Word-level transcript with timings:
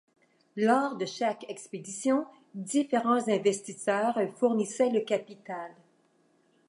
Lors 0.55 0.95
de 0.95 1.05
chaque 1.05 1.47
expédition, 1.47 2.25
différents 2.55 3.27
investisseurs 3.29 4.17
fournissaient 4.39 4.89
le 4.89 5.01
capital. 5.01 5.71